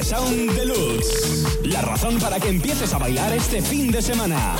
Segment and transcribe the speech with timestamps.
[0.00, 1.60] Sound Deluxe.
[1.64, 4.56] La razón para que empieces a bailar este fin de semana.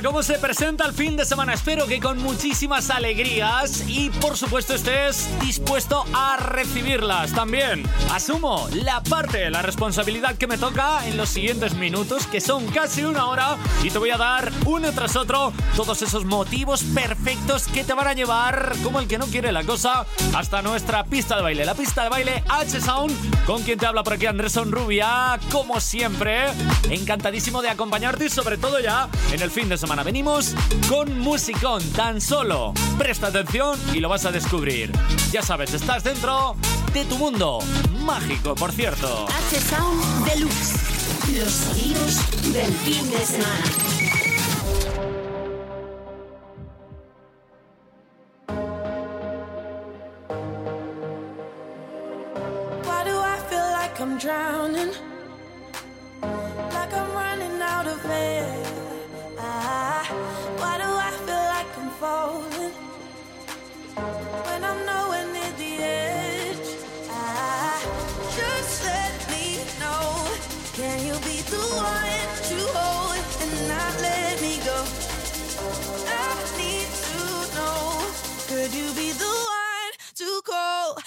[0.00, 1.52] ¿Cómo se presenta el fin de semana?
[1.52, 7.82] Espero que con muchísimas alegrías y por supuesto estés dispuesto a recibirlas también.
[8.10, 13.04] Asumo la parte, la responsabilidad que me toca en los siguientes minutos, que son casi
[13.04, 17.84] una hora, y te voy a dar uno tras otro todos esos motivos perfectos que
[17.84, 21.42] te van a llevar, como el que no quiere la cosa, hasta nuestra pista de
[21.42, 21.66] baile.
[21.66, 26.46] La pista de baile H-Sound, con quien te habla por aquí Andrés Rubia, como siempre,
[26.88, 30.54] encantadísimo de acompañarte y sobre todo ya en el fin de semana venimos
[30.88, 32.72] con musicón tan solo.
[32.98, 34.92] Presta atención y lo vas a descubrir.
[35.32, 36.56] Ya sabes, estás dentro
[36.92, 37.58] de tu mundo.
[38.04, 39.26] Mágico, por cierto.
[39.28, 40.74] H-Sound Deluxe.
[41.36, 43.91] Los sonidos del fin de semana.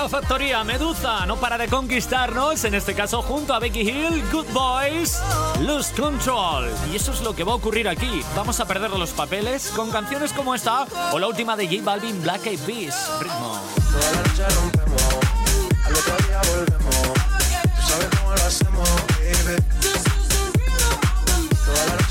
[0.00, 4.46] La factoría Medusa no para de conquistarnos, en este caso junto a Becky Hill, Good
[4.50, 5.20] Boys,
[5.60, 6.70] Lose Control.
[6.90, 8.22] Y eso es lo que va a ocurrir aquí.
[8.34, 12.22] Vamos a perder los papeles con canciones como esta o la última de J Balvin,
[12.22, 13.10] Black Eyed Peas.
[13.20, 13.60] Ritmo.
[13.92, 14.50] Ring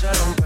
[0.04, 0.39] me asusta.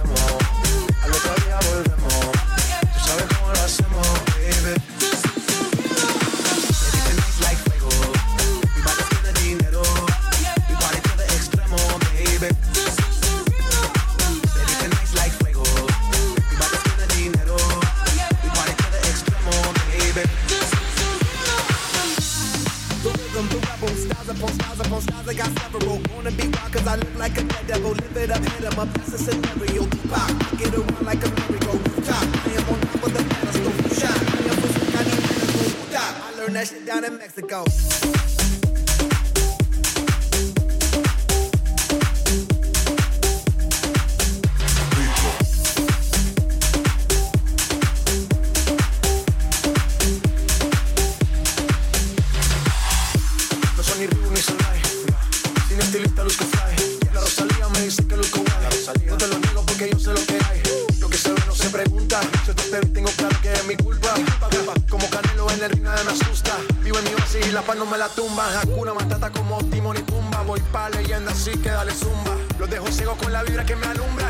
[68.05, 68.61] La tumba.
[68.61, 70.43] Hakuna Matata como Timon y Pumba.
[70.43, 72.37] Voy pa' leyenda, así que dale zumba.
[72.59, 74.24] Los dejo ciego con la vibra que me alumbra.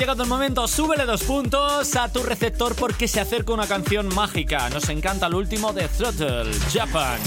[0.00, 4.70] Llegado el momento, súbele dos puntos a tu receptor porque se acerca una canción mágica.
[4.70, 7.20] Nos encanta el último de Throttle, Japan.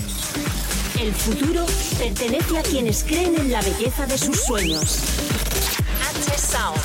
[1.00, 1.68] El futuro
[2.00, 4.98] pertenece a quienes creen en la belleza de sus sueños.
[6.02, 6.82] H Sound.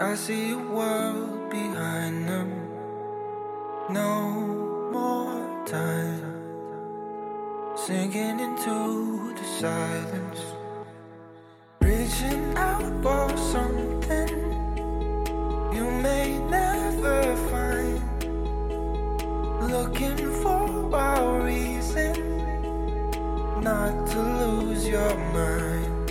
[0.00, 2.52] I see a world behind them.
[3.90, 4.30] No
[4.92, 6.34] more time.
[7.74, 10.57] Sinking into the silence.
[12.08, 14.28] Reaching out for something
[15.74, 18.00] you may never find.
[19.70, 20.64] Looking for
[20.94, 22.14] a reason
[23.60, 26.10] not to lose your mind.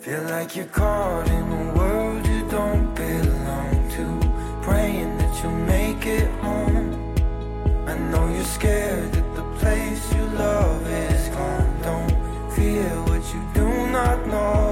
[0.00, 4.04] Feel like you're caught in a world you don't belong to.
[4.62, 7.14] Praying that you'll make it home.
[7.86, 11.72] I know you're scared that the place you love is gone.
[11.82, 14.69] Don't fear what you do not know.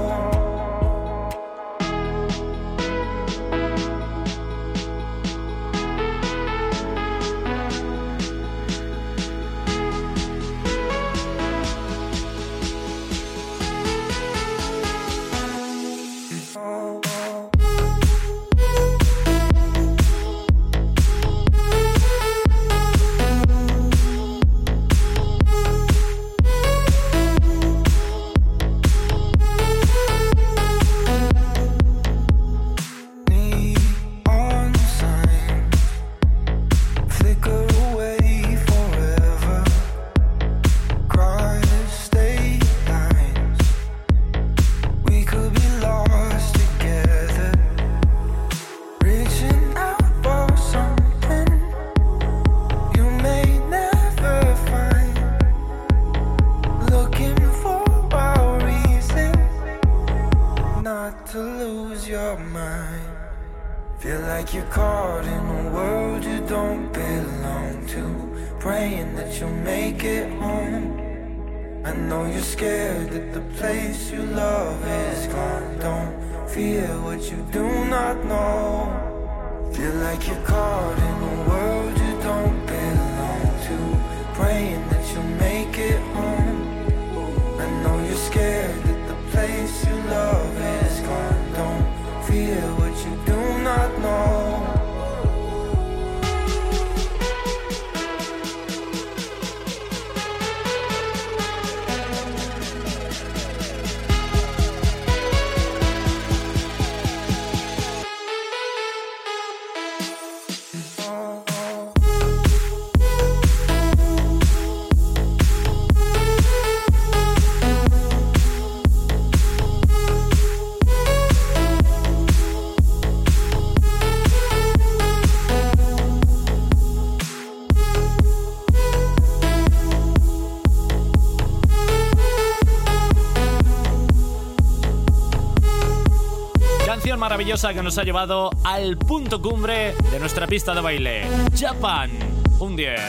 [137.39, 141.25] Maravillosa que nos ha llevado al punto cumbre de nuestra pista de baile.
[141.57, 142.11] Japan,
[142.59, 142.99] un 10.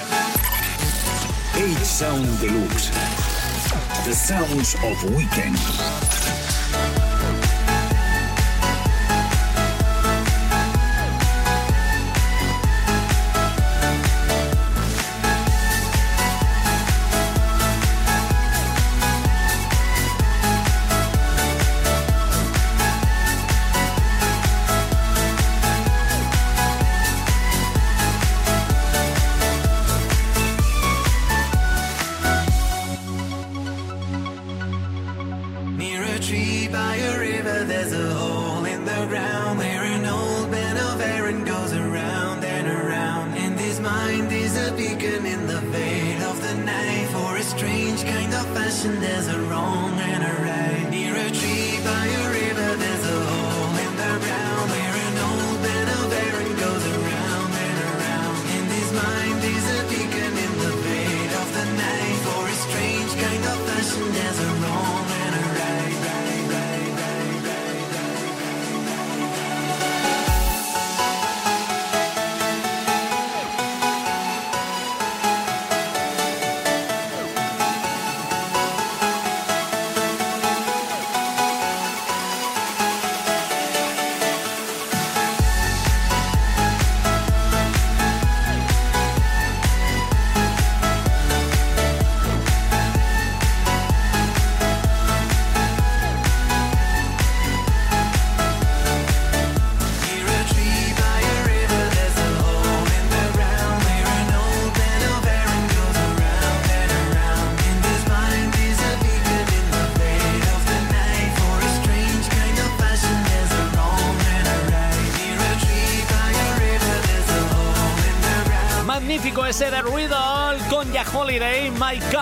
[1.56, 2.92] H-Sound Deluxe.
[4.04, 6.19] The Sounds of Weekend.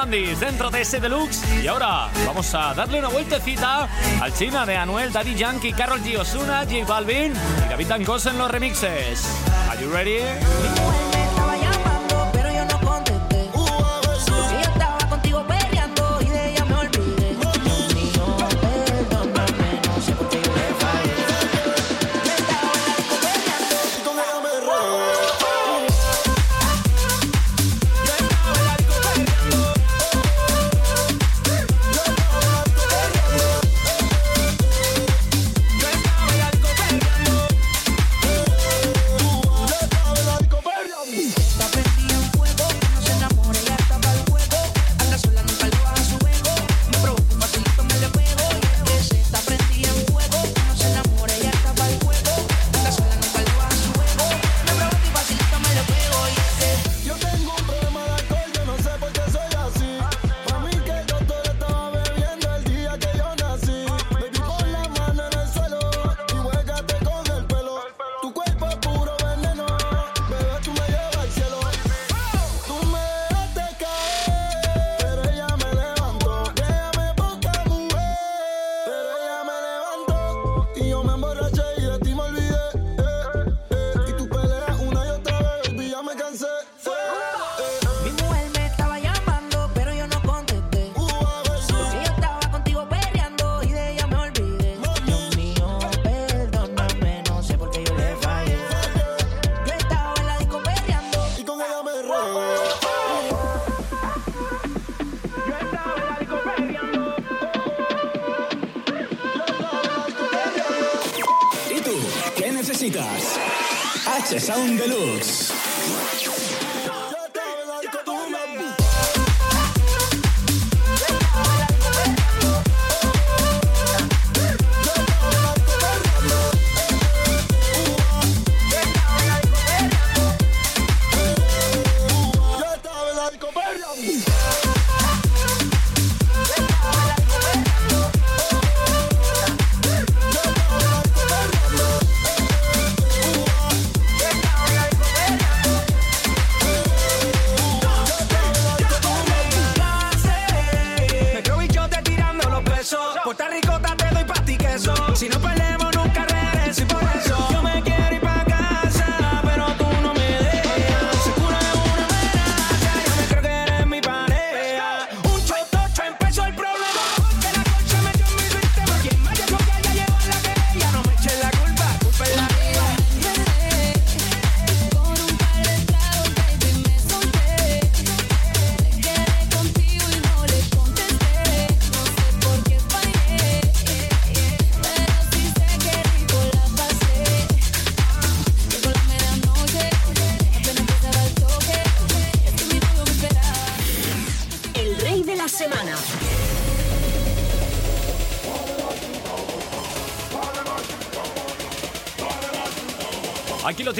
[0.08, 1.42] Dentro de ese deluxe.
[1.62, 3.86] Y ahora vamos a darle una vueltecita
[4.22, 6.16] al China de Anuel, Daddy Yankee, Carol G.
[6.18, 7.34] Osuna, J Balvin
[7.66, 9.28] y David Dancos en los remixes.
[9.68, 10.20] ¿Are you ready?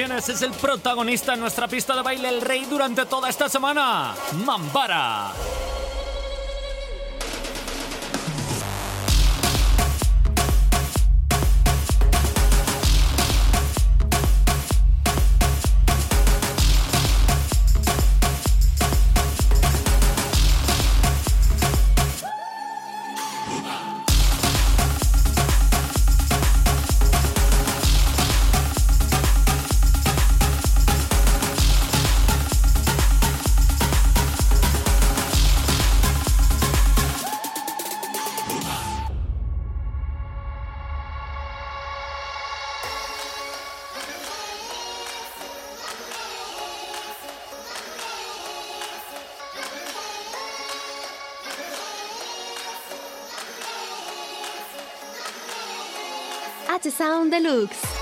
[0.00, 4.14] es el protagonista en nuestra pista de baile, el rey durante toda esta semana,
[4.44, 5.32] Mambara.
[56.98, 57.97] H-Sound Deluxe.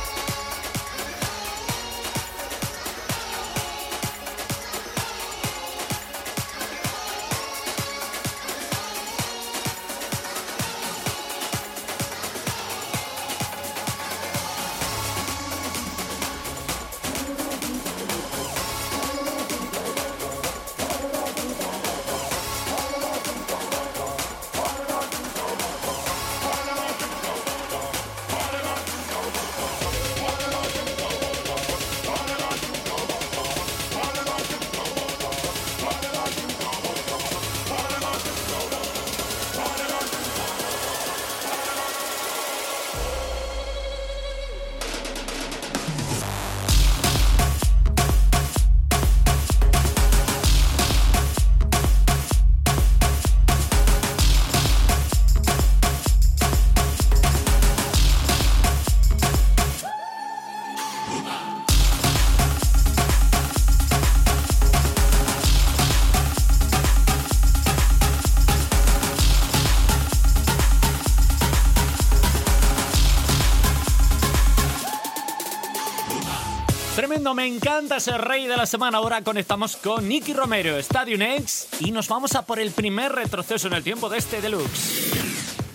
[77.35, 78.99] Me encanta ser rey de la semana.
[78.99, 83.67] Ahora conectamos con Nicky Romero, Stadium X, y nos vamos a por el primer retroceso
[83.67, 85.11] en el tiempo de este deluxe.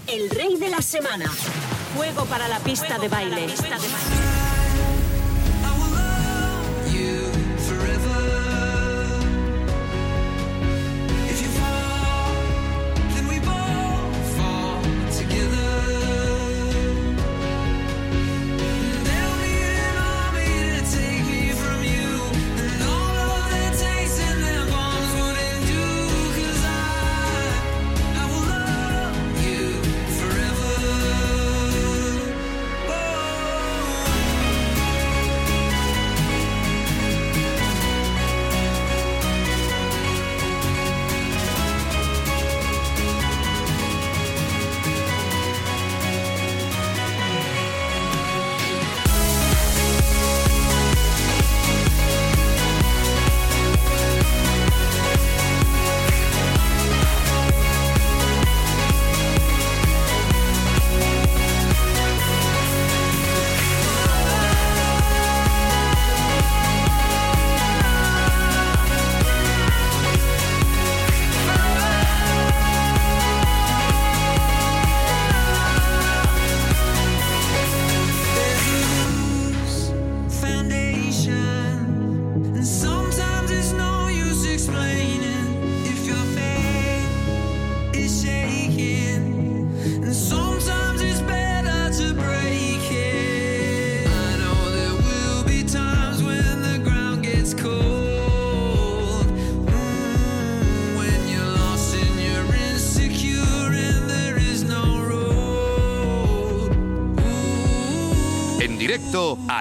[0.07, 1.29] El rey de la semana.
[1.97, 3.47] Juego para la pista de baile.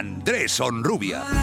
[0.01, 1.40] Andrés Onrubia.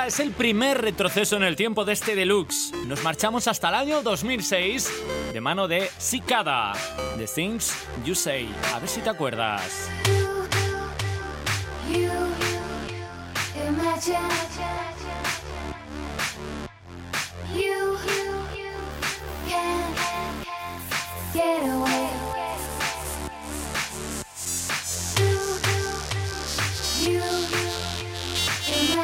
[0.00, 2.72] Es el primer retroceso en el tiempo de este deluxe.
[2.86, 4.90] Nos marchamos hasta el año 2006
[5.32, 6.72] de mano de Cicada,
[7.18, 7.74] The Things
[8.04, 8.48] You Say.
[8.74, 9.90] A ver si te acuerdas.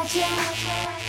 [0.09, 0.21] 家
[0.55, 1.08] 乡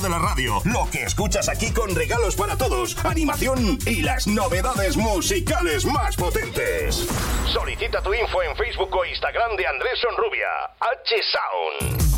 [0.00, 0.60] de la radio.
[0.64, 7.06] Lo que escuchas aquí con regalos para todos, animación y las novedades musicales más potentes.
[7.52, 10.48] Solicita tu info en Facebook o Instagram de Andrés Sonrubia.
[10.80, 12.14] H-Sound.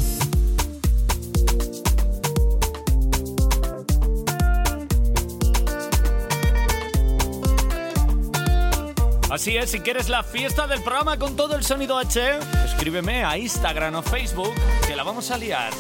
[9.31, 13.37] Así es, si quieres la fiesta del programa con todo el sonido H, escríbeme a
[13.37, 14.55] Instagram o Facebook
[14.87, 15.73] que la vamos a liar.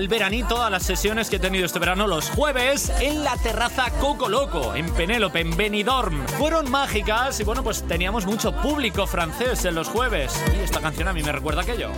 [0.00, 3.90] al veranito, a las sesiones que he tenido este verano los jueves en la terraza
[4.00, 6.26] Coco Loco, en Penélope, en Benidorm.
[6.38, 10.32] Fueron mágicas y bueno, pues teníamos mucho público francés en los jueves.
[10.56, 11.90] Y esta canción a mí me recuerda aquello.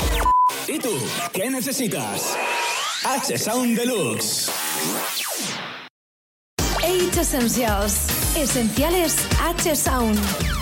[0.67, 0.91] ¿Y tú?
[1.33, 2.37] ¿Qué necesitas?
[3.05, 4.51] H-Sound Deluxe.
[6.83, 8.37] H Essentials.
[8.37, 10.62] Esenciales H-Sound.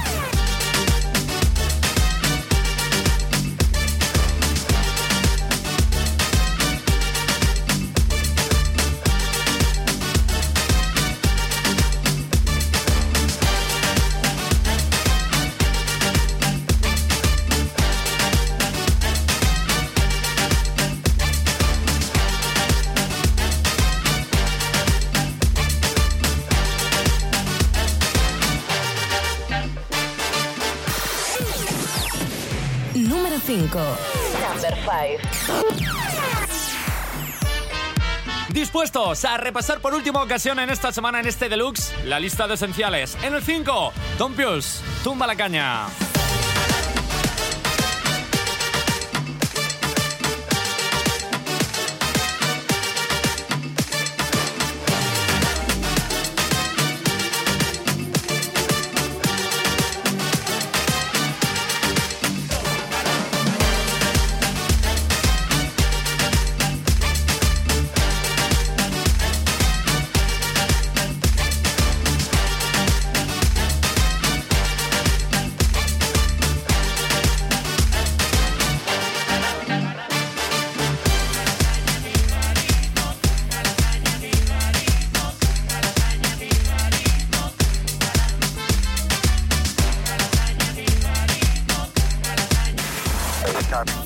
[38.53, 42.55] Dispuestos a repasar por última ocasión en esta semana en este deluxe la lista de
[42.55, 43.17] esenciales.
[43.23, 45.87] En el 5, Tom Pius, tumba la caña.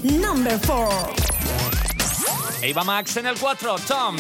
[0.03, 0.89] Number 4.
[2.63, 4.17] Eva Max en el 4, Tom.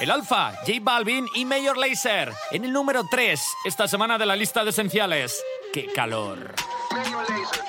[0.00, 2.32] El Alfa, J Balvin y Mayor Laser.
[2.52, 5.42] En el número 3, esta semana de la lista de esenciales.
[5.72, 6.54] ¡Qué calor!
[6.92, 7.67] Major Lazer.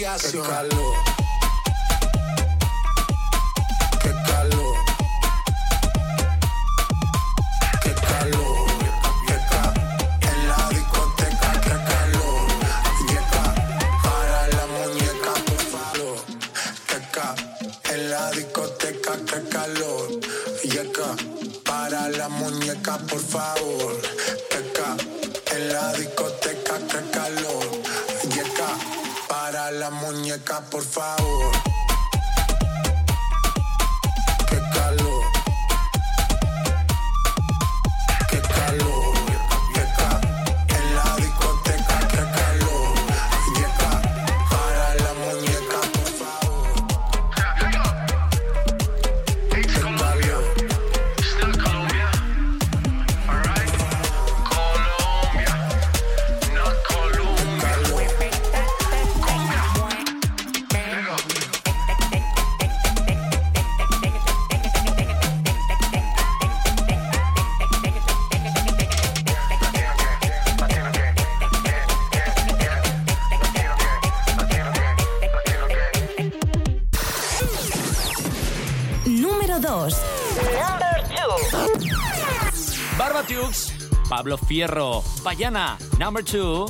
[0.00, 0.44] obligación.
[0.44, 1.19] El calor.
[30.20, 31.52] muñeca, por favor.
[34.48, 35.19] Qué calor.
[83.30, 83.72] Dukes,
[84.08, 86.66] Pablo Fierro, Payana, Number 2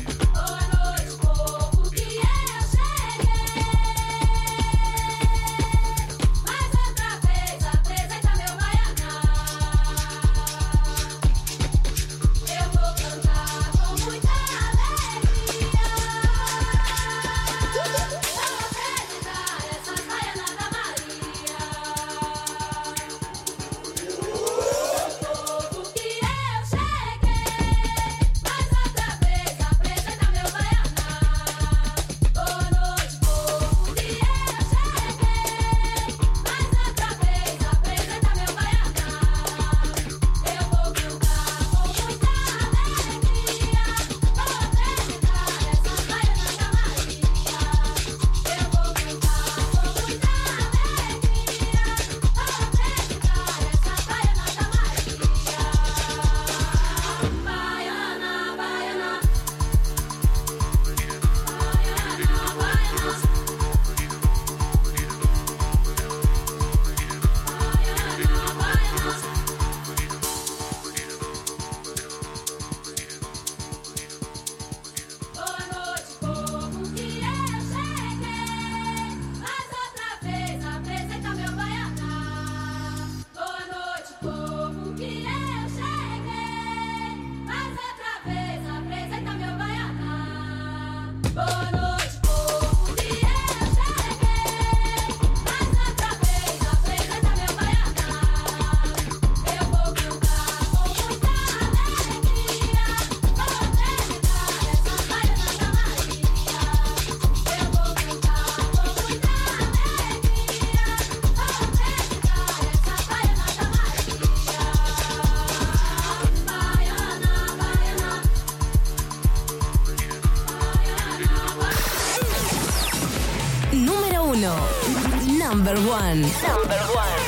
[126.10, 126.22] one.
[126.22, 127.20] Number one.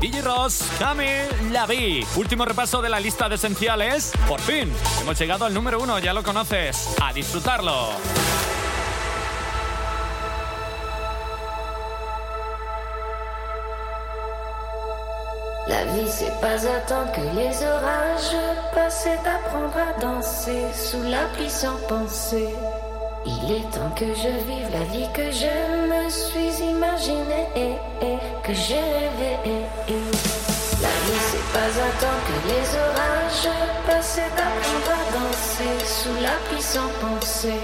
[0.00, 1.06] DJ Ross, Cami,
[1.50, 2.04] la vi.
[2.16, 4.12] Último repaso de la lista de esenciales.
[4.28, 6.94] Por fin, hemos llegado al número uno, ya lo conoces.
[7.02, 7.90] A disfrutarlo.
[15.68, 18.36] La vie, c'est pas attendre que les orages
[18.72, 22.54] passent, c'est apprendre à danser sous la pluie sans penser.
[23.28, 25.50] Il est temps que je vive la vie que je
[25.90, 29.66] me suis imaginée, et, que j'ai rêvé.
[30.80, 36.36] La vie, c'est pas attendre que les orages passent, c'est apprendre à danser sous la
[36.48, 37.60] pluie sans penser.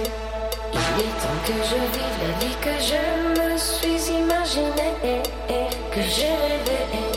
[0.73, 3.03] Il est temps que je vive la vie que je
[3.41, 7.12] me suis imaginée, et, que j'ai rêvé.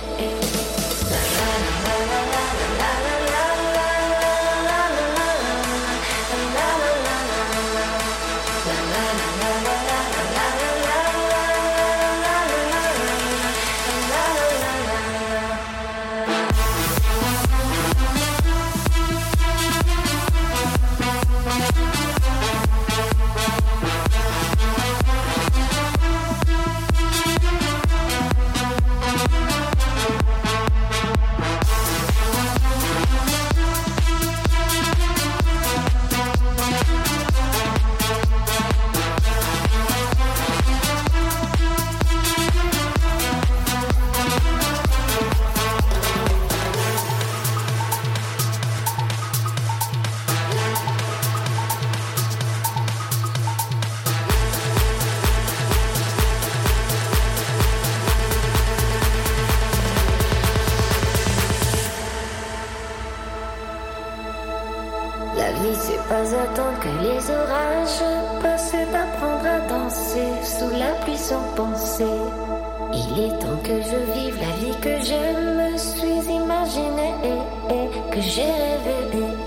[73.76, 75.22] Que je vive la vie que je
[75.60, 78.98] me suis imaginée, et, et, que j'ai rêvé.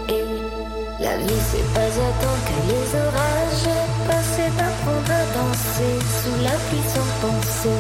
[0.09, 0.25] et.
[1.03, 3.69] La vie, c'est pas attendre que les orages
[4.07, 7.79] passent, c'est apprendre à danser sous la pluie sans penser.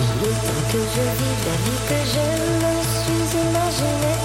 [0.00, 2.26] Il est temps que je vive la vie que je
[2.62, 4.18] me suis imaginée,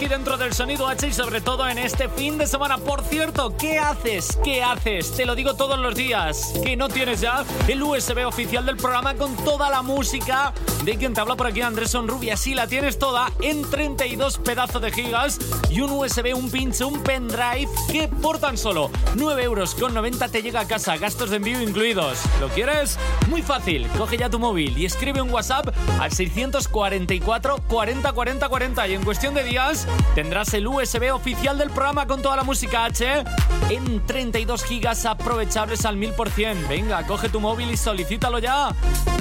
[0.00, 2.78] aquí dentro del sonido H y sobre todo en este fin de semana.
[2.78, 4.38] Por cierto, ¿qué haces?
[4.42, 5.14] ¿Qué haces?
[5.14, 6.54] Te lo digo todos los días.
[6.64, 11.12] ¿Que no tienes ya el USB oficial del programa con toda la música de quien
[11.12, 12.38] te habla por aquí, Andrés Sonrubia?
[12.38, 15.38] Sí, la tienes toda en 32 pedazos de gigas
[15.68, 20.28] y un USB, un pinche, un pendrive que por tan solo 9 euros con 90
[20.28, 22.20] te llega a casa, gastos de envío incluidos.
[22.40, 22.98] ¿Lo quieres?
[23.28, 23.86] Muy fácil.
[23.98, 29.04] Coge ya tu móvil y escribe un WhatsApp al 644 40 40 40 y en
[29.04, 33.24] cuestión de días tendrás el USB oficial del programa con toda la música H
[33.68, 36.68] en 32 gigas aprovechables al 1000%.
[36.68, 38.74] Venga, coge tu móvil y solicítalo ya.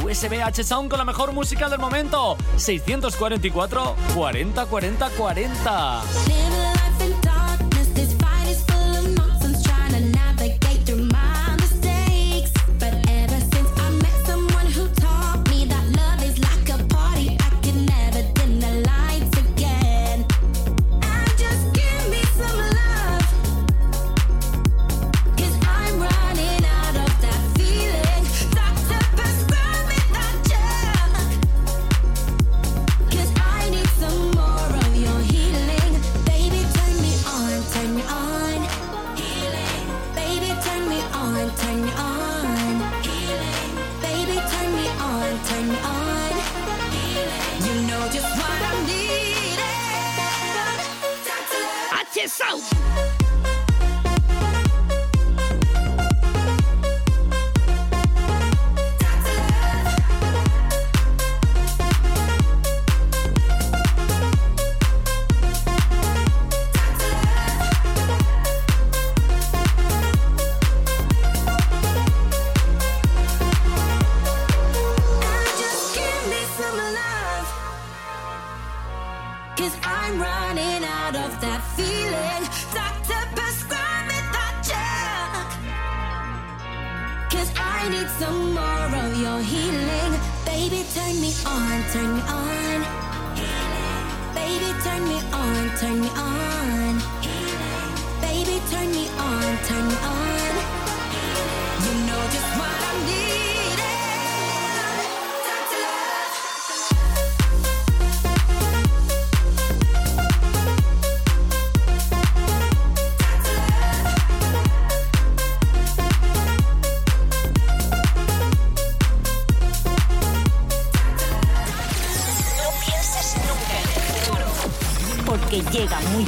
[0.03, 2.38] USB H Sound con la mejor música del momento.
[2.57, 6.79] 644 40 40 40.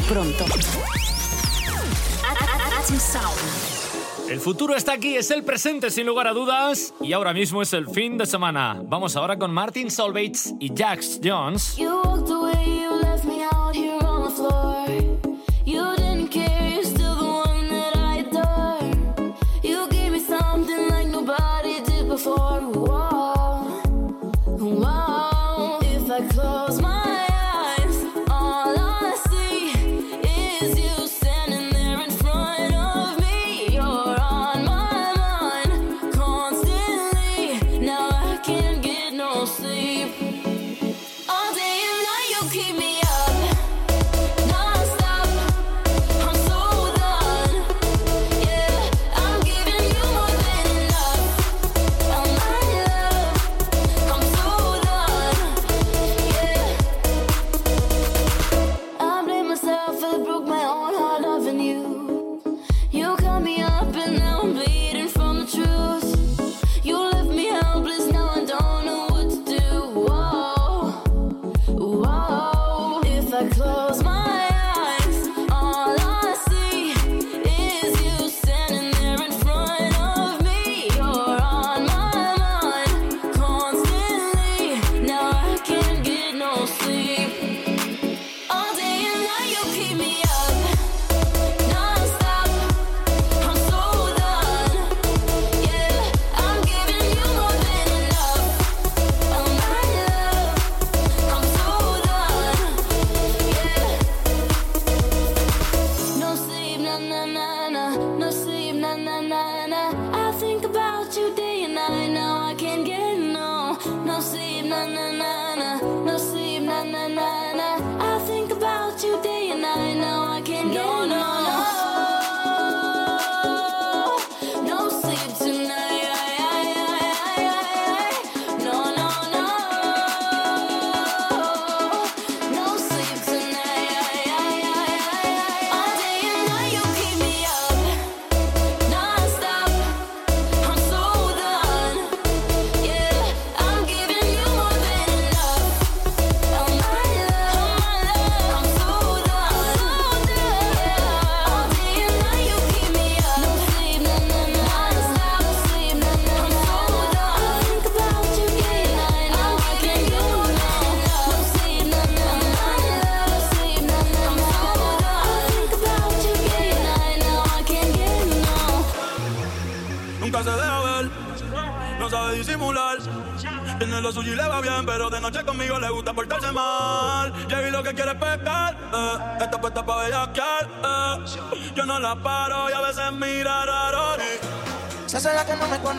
[0.08, 0.45] pronto.
[4.30, 7.74] El futuro está aquí, es el presente sin lugar a dudas y ahora mismo es
[7.74, 8.82] el fin de semana.
[8.84, 11.76] Vamos ahora con Martin Solveig y Jax Jones.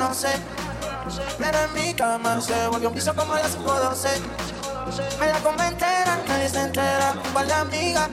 [0.03, 0.33] no sé.
[1.39, 4.09] Pero en mi cama se volvió un piso como las 512.
[5.21, 7.15] Me la comí entera, nadie se entera.
[7.25, 8.09] Un par de amigas,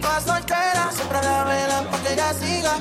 [0.00, 2.74] todas solteras, siempre la velan para que ella siga.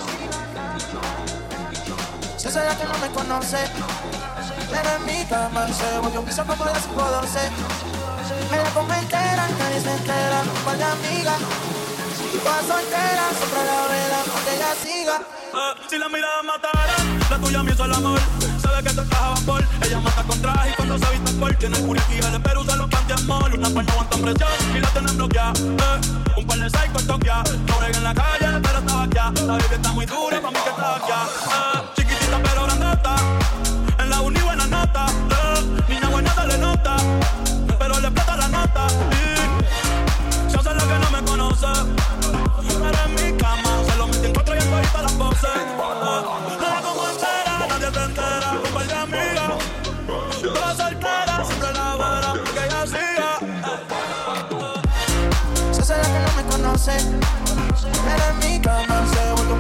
[2.42, 3.60] Yo soy la que no me conoce.
[4.72, 7.40] Pero en mi cama se volvió un piso como las 512.
[8.50, 10.42] Me la comí entera, nadie se entera.
[10.42, 11.40] Un par de amigas,
[12.44, 15.39] todas solteras, siempre la velan para que ella siga.
[15.52, 16.94] Eh, si la mirada matara,
[17.30, 18.20] la tuya me hizo el amor.
[18.62, 19.66] Sabe que te a vapor.
[19.84, 22.76] Ella mata con traje y cuando se viste por tiene el curiosidad de Perú, usa
[22.76, 23.54] los pan amor.
[23.56, 25.54] Una par no aguantan presión y la tienen bloqueada.
[25.60, 26.38] Eh.
[26.38, 27.44] Un par de psychos toquea.
[27.68, 29.32] No en la calle, pero estaba ya.
[29.48, 31.12] La vida está muy dura, para mí que estaba aquí.
[31.12, 33.16] Eh, chiquitita pero grandota.
[33.98, 35.06] En la uni buena nota.
[35.08, 36.96] Eh, niña buena se le nota.
[37.80, 38.88] Pero le explota la nota.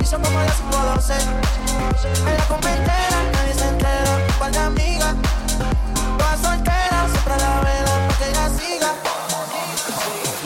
[0.09, 0.57] son como las
[0.95, 1.13] doce.
[1.13, 4.27] En la comida entera, nadie se entera.
[4.39, 5.15] Par de amigas,
[6.17, 8.93] todas solteras, siempre a la vela, pa' que ella siga.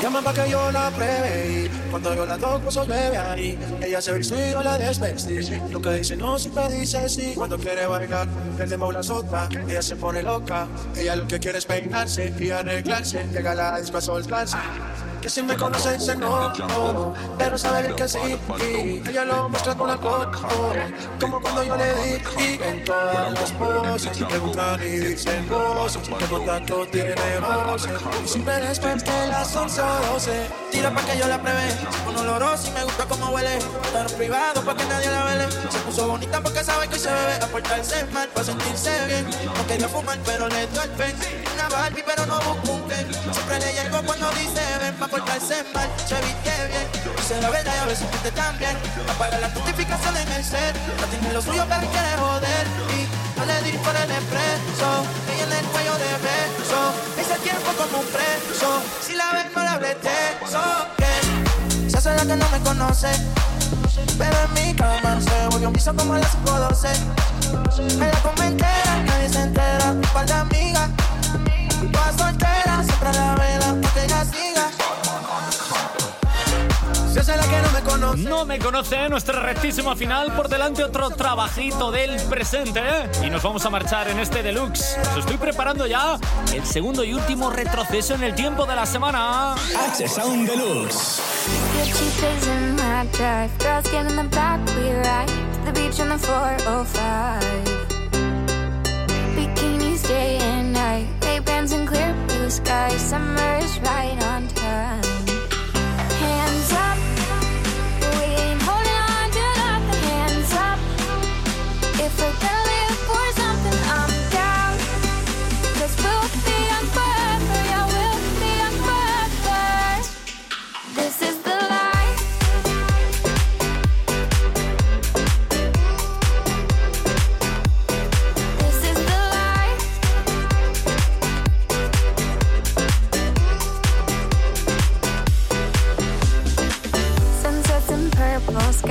[0.01, 3.59] Llama pa' que yo la pruebe cuando yo la toco se bebe ahí.
[3.81, 5.49] Ella se viste o la desvestís.
[5.71, 7.33] Lo que dice no siempre dice sí.
[7.35, 8.27] Cuando quiere bailar,
[8.59, 9.47] el demo la sota.
[9.67, 10.67] Ella se pone loca.
[10.97, 13.25] Ella lo que quiere es peinarse y arreglarse.
[13.31, 14.57] Llega la dispa a soltarse.
[15.23, 16.51] Que si me conoce dice no,
[17.37, 18.17] pero sabe bien que sí.
[18.59, 20.73] Y ella lo muestra con alcohol, oh,
[21.17, 22.21] como cuando yo le di.
[22.39, 26.01] Y en todas las poses preguntan y dicen voces.
[26.19, 27.93] ¿Qué contacto tiene voces?
[28.21, 30.49] Y siempre después de las 11 o 12.
[30.71, 31.69] Tira pa' que yo la pruebe.
[32.05, 33.59] Un oloroso y me gusta como huele.
[33.93, 35.51] Pero privado pa' que nadie la vele.
[35.69, 37.35] Se puso bonita porque sabe que se bebe.
[37.41, 39.25] A portarse mal pa' sentirse bien.
[39.45, 39.87] No quería
[40.25, 41.15] pero le dio el pen.
[41.53, 42.83] Una Barbie, pero no busco un.
[43.33, 45.87] Siempre le llego cuando dice ven pa' portarse mal.
[46.09, 46.87] Se viste bien.
[47.17, 48.75] Dice la verdad y a veces usted también.
[49.07, 50.73] Apaga la justificación en el ser.
[50.99, 52.65] No tiene lo suyo, pero quiere joder.
[52.97, 52.99] Y
[53.37, 54.89] no le di por el expreso.
[55.31, 56.79] Ella en el cuello de beso.
[57.21, 58.69] Ese tiempo como un preso.
[59.05, 59.97] Si la ves, no le hables.
[60.97, 63.11] Que se hace la que no me conoce.
[64.17, 66.89] Pero en mi cama se volvió un piso como a las 512.
[67.99, 69.91] Me la come entera, nadie se entera.
[69.91, 70.89] Un par de amigas.
[71.91, 74.65] Todas solteras, siempre a la vela, porque ella siga.
[77.13, 78.23] Se hace la que no me conoce.
[78.23, 80.33] No me conoce nuestro rectísimo final.
[80.35, 82.79] Por delante otro trabajito del presente.
[82.79, 83.07] ¿eh?
[83.23, 84.97] Y nos vamos a marchar en este deluxe.
[85.11, 86.17] Os estoy preparando ya
[86.51, 89.53] el segundo y último retroceso en el tiempo de la semana.
[89.53, 91.21] H Sound Deluxe.
[96.33, 97.39] 405.
[99.35, 103.01] Bikinis day and night, Ray-Bans and clear blue skies.
[103.01, 104.47] Summer is right on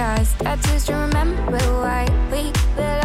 [0.03, 0.34] guys.
[0.44, 3.01] I just remember why we belong.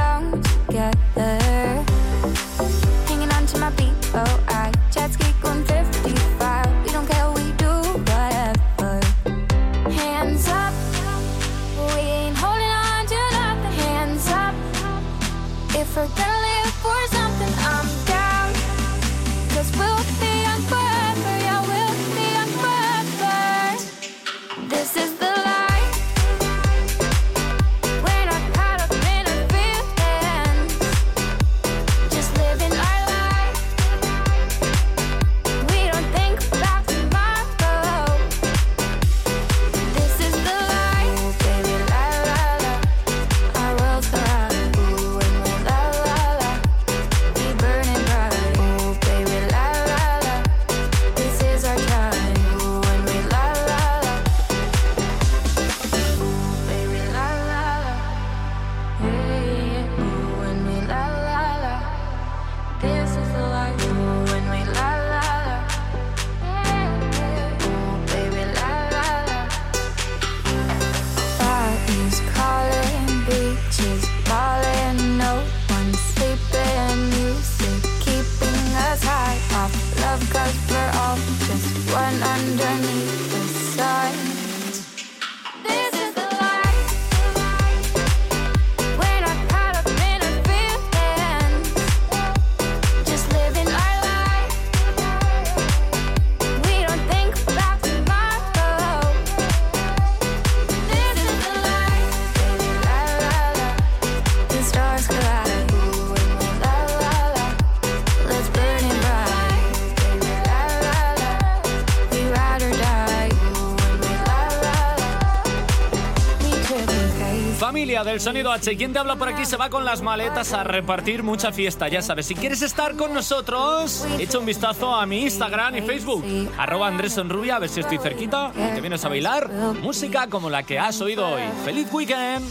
[118.18, 121.22] Del Sonido H, quien te habla por aquí se va con las maletas a repartir
[121.22, 122.26] mucha fiesta, ya sabes.
[122.26, 126.26] Si quieres estar con nosotros, echa un vistazo a mi Instagram y Facebook,
[126.58, 129.52] arroba Sonrubia, a ver si estoy cerquita te vienes a bailar
[129.84, 131.44] música como la que has oído hoy.
[131.64, 132.44] ¡Feliz weekend!